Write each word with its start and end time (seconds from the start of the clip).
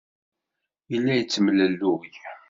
Yella 0.91 1.13
yettemlelluy. 1.15 2.09